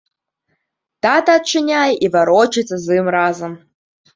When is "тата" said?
1.05-1.35